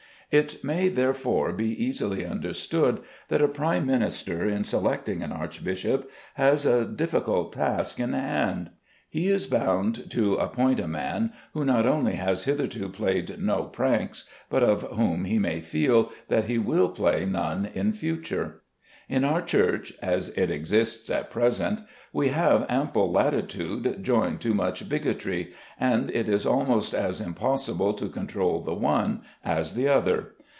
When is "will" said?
16.57-16.87